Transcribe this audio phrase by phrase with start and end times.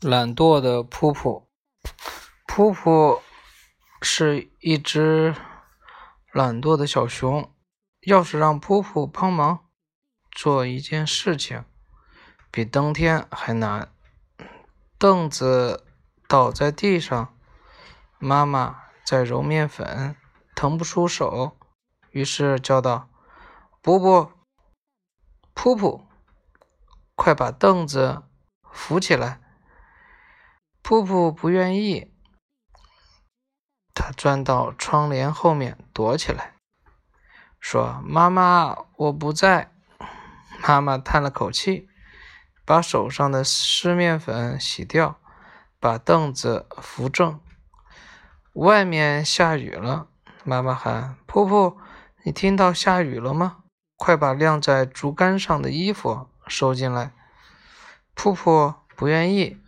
[0.00, 1.44] 懒惰的噗噗，
[2.46, 3.20] 噗噗
[4.00, 5.34] 是一只
[6.32, 7.52] 懒惰的小熊。
[8.00, 9.66] 要是让噗噗帮忙
[10.32, 11.64] 做一件事情，
[12.50, 13.92] 比登天还难。
[14.98, 15.86] 凳子
[16.26, 17.38] 倒在地上，
[18.18, 20.16] 妈妈在揉面粉，
[20.56, 21.56] 腾不出手，
[22.10, 23.08] 于是叫道
[23.80, 24.30] ：“噗噗，
[25.54, 26.02] 噗噗，
[27.14, 28.24] 快把凳子
[28.72, 29.40] 扶起来。”
[30.82, 32.12] 噗噗不愿意，
[33.94, 36.54] 他钻到窗帘后面躲起来，
[37.60, 39.72] 说：“妈妈，我不在。”
[40.66, 41.88] 妈妈叹了口气，
[42.64, 45.18] 把手上的湿面粉洗掉，
[45.78, 47.40] 把凳子扶正。
[48.54, 50.08] 外面下雨了，
[50.44, 51.76] 妈妈喊：“噗噗，
[52.24, 53.58] 你听到下雨了吗？
[53.96, 57.12] 快把晾在竹竿上的衣服收进来。”
[58.14, 59.61] 噗噗不愿意。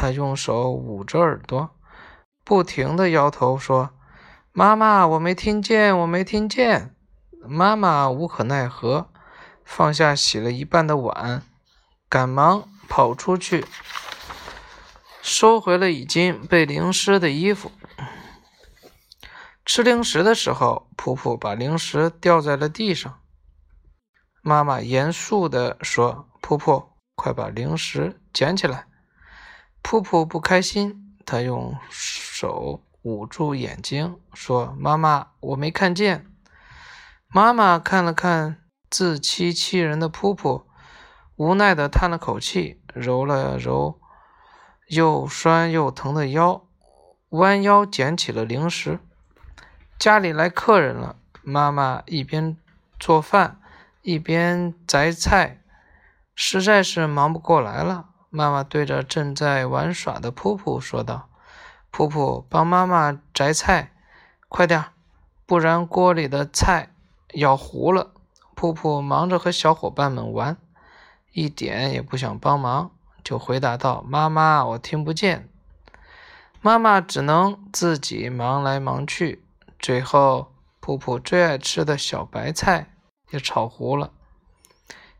[0.00, 1.70] 他用手捂着耳朵，
[2.44, 3.90] 不停地摇头说
[4.54, 6.94] ：“妈妈，我没听见，我没听见。”
[7.44, 9.10] 妈妈无可奈何，
[9.64, 11.42] 放下洗了一半的碗，
[12.08, 13.66] 赶忙跑出去，
[15.20, 17.72] 收回了已经被淋湿的衣服。
[19.66, 23.18] 吃零食的时候，噗噗把零食掉在了地上。
[24.42, 26.84] 妈妈严肃地说：“噗噗，
[27.16, 28.84] 快把零食捡起来。”
[29.82, 36.26] 噗噗不开心，他用手捂住眼睛，说：“妈妈，我没看见。”
[37.32, 38.58] 妈妈看了看
[38.90, 40.64] 自欺欺人的噗噗，
[41.36, 44.00] 无奈地叹了口气，揉了揉
[44.88, 46.66] 又酸又疼的腰，
[47.30, 48.98] 弯腰捡起了零食。
[49.98, 52.56] 家里来客人了，妈妈一边
[52.98, 53.60] 做饭
[54.02, 55.62] 一边摘菜，
[56.34, 58.08] 实在是忙不过来了。
[58.30, 61.28] 妈妈对着正在玩耍的噗噗说道
[61.90, 63.92] ：“噗噗，帮妈妈摘菜，
[64.48, 64.84] 快点，
[65.46, 66.94] 不然锅里的菜
[67.32, 68.12] 要糊了。”
[68.54, 70.56] 噗噗忙着和小伙伴们玩，
[71.32, 72.90] 一点也不想帮忙，
[73.22, 75.48] 就回答道：“妈妈，我听不见。”
[76.60, 79.44] 妈妈只能自己忙来忙去，
[79.78, 80.52] 最后
[80.82, 82.90] 噗噗最爱吃的小白菜
[83.30, 84.10] 也炒糊了。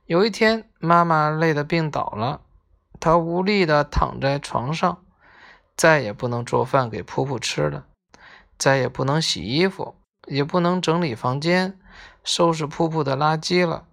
[0.07, 2.41] 有一天，妈妈累得病倒了。
[3.01, 5.05] 他无力地躺在床上，
[5.77, 7.87] 再也不能做饭给噗噗吃了，
[8.59, 11.79] 再也不能洗衣服，也不能整理房间、
[12.25, 13.85] 收拾噗噗的垃圾了。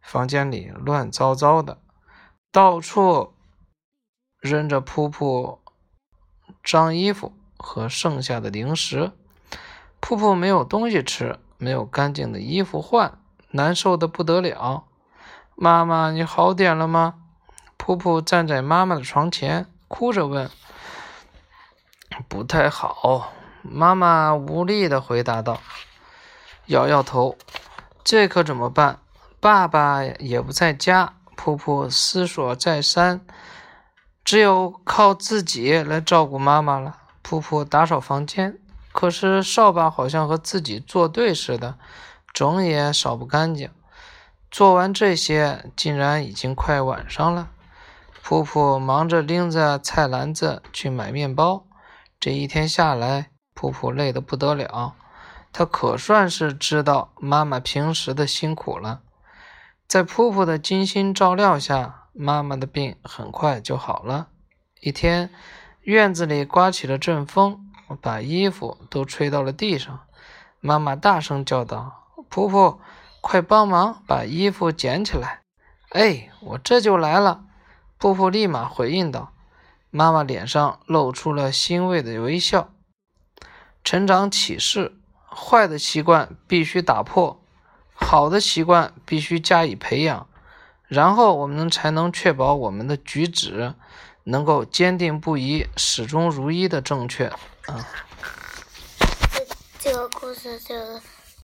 [0.00, 1.78] 房间里乱糟糟的，
[2.52, 3.34] 到处
[4.38, 5.58] 扔着噗噗
[6.62, 9.12] 脏衣服和剩下的零食。
[10.00, 13.18] 噗噗没有东西吃，没有干净的衣服换，
[13.50, 14.84] 难受的不得了。
[15.56, 17.14] 妈妈，你好点了吗？
[17.86, 20.50] 噗噗站在妈妈的床前，哭着问
[22.26, 23.32] ：“不太好。”
[23.62, 25.60] 妈妈无力地回答道，
[26.66, 27.38] 摇摇头
[28.02, 28.98] ：“这可怎么办？
[29.38, 33.20] 爸爸也不在家。”噗噗思索再三，
[34.24, 36.98] 只有靠自己来照顾妈妈了。
[37.22, 38.58] 噗噗打扫房间，
[38.90, 41.78] 可是扫把好像和自己作对似的，
[42.34, 43.70] 总也扫不干净。
[44.50, 47.50] 做完这些，竟然已经快晚上了。
[48.28, 51.64] 噗噗忙着拎着菜篮子去买面包，
[52.18, 54.96] 这一天下来，噗噗累得不得了。
[55.52, 59.02] 他可算是知道妈妈平时的辛苦了。
[59.86, 64.26] 在噗噗的精心照料下，妈妈的病很快就好了。
[64.80, 65.30] 一天，
[65.82, 67.70] 院子里刮起了阵风，
[68.02, 70.00] 把衣服都吹到了地上。
[70.58, 72.78] 妈妈大声叫道：“噗噗，
[73.20, 75.42] 快帮忙把衣服捡起来
[75.94, 77.44] ！”“哎，我这就来了。”
[77.98, 79.32] 布布立马回应道
[79.90, 82.72] ：“妈妈脸上露出了欣慰的微笑。
[83.82, 84.98] 成长启示：
[85.30, 87.42] 坏的习惯必须打破，
[87.94, 90.28] 好的习惯必须加以培养，
[90.86, 93.74] 然后我们才能确保我们的举止
[94.24, 97.28] 能够坚定不移、始终如一的正确。”
[97.66, 97.88] 啊，
[99.32, 99.46] 这
[99.78, 100.74] 这个故事就